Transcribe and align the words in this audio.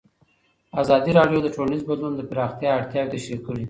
ازادي 0.81 1.11
راډیو 1.19 1.39
د 1.43 1.47
ټولنیز 1.55 1.81
بدلون 1.89 2.13
د 2.15 2.21
پراختیا 2.31 2.69
اړتیاوې 2.73 3.11
تشریح 3.13 3.39
کړي. 3.45 3.59